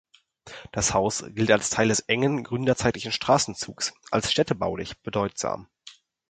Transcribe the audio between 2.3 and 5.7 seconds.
gründerzeitlichen Straßenzugs als städtebaulich bedeutsam.